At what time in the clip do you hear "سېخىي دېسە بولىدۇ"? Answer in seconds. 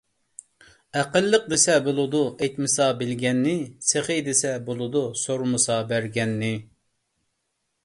3.91-5.05